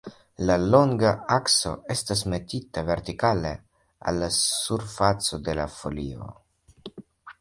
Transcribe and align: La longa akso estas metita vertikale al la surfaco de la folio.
La 0.49 0.53
longa 0.75 1.09
akso 1.35 1.73
estas 1.95 2.23
metita 2.35 2.83
vertikale 2.89 3.51
al 4.13 4.23
la 4.25 4.31
surfaco 4.39 5.41
de 5.49 5.57
la 5.61 5.69
folio. 5.79 6.33